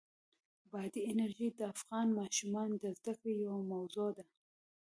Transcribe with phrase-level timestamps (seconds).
[0.71, 4.25] بادي انرژي د افغان ماشومانو د زده کړې یوه موضوع ده.